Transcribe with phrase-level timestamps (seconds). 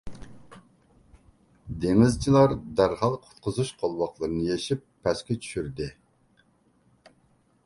[1.83, 5.95] دېڭىزچىلار دەرھال قۇتقۇزۇش قولۋاقلىرىنى يېشىپ پەسكە چۈشۈردى،